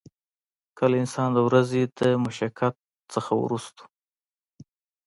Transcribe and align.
کۀ 0.77 0.85
انسان 1.01 1.29
د 1.33 1.37
ورځې 1.47 1.81
د 1.99 2.01
مشقت 2.25 2.75
نه 3.13 3.21
وروستو 3.43 3.83